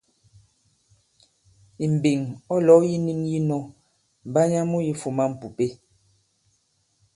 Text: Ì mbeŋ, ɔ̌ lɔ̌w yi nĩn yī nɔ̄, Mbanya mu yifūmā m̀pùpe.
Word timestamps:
Ì 1.83 1.85
mbeŋ, 1.95 2.19
ɔ̌ 2.53 2.57
lɔ̌w 2.65 2.81
yi 2.89 2.97
nĩn 3.05 3.21
yī 3.29 3.39
nɔ̄, 3.49 3.61
Mbanya 4.29 4.61
mu 4.69 4.77
yifūmā 4.87 5.23
m̀pùpe. 5.31 5.65